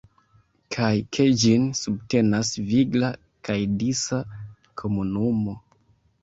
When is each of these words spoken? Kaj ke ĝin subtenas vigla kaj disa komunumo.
Kaj 0.75 0.93
ke 1.17 1.27
ĝin 1.43 1.67
subtenas 1.79 2.53
vigla 2.71 3.11
kaj 3.49 3.59
disa 3.83 4.21
komunumo. 4.83 5.57